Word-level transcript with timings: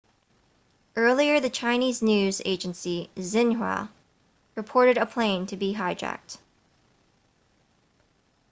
earlier 0.95 1.39
the 1.39 1.47
chinese 1.51 2.01
news 2.01 2.41
agency 2.43 3.07
xinhua 3.17 3.87
reported 4.55 4.97
a 4.97 5.05
plane 5.05 5.45
to 5.45 5.55
be 5.55 5.75
hijacked 5.75 6.39